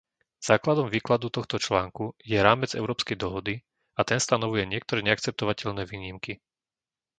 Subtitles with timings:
[0.49, 3.53] Základom výkladu tohto článku je rámec európskej dohody
[3.93, 6.33] a ten stanovuje niektoré neakceptovateľné výnimky.